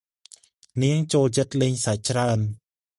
[0.81, 2.39] នាងចូលចិត្តលេងសើចច្រើន។